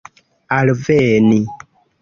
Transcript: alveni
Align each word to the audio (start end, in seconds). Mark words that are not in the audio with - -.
alveni 0.57 1.39